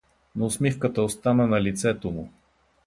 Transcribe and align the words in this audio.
Но 0.35 0.45
усмивката 0.45 1.03
остана 1.03 1.47
на 1.47 1.61
лицето 1.61 2.11
му. 2.11 2.29